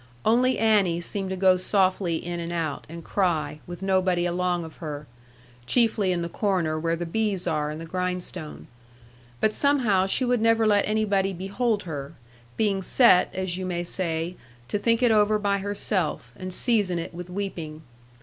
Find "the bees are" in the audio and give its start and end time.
6.95-7.69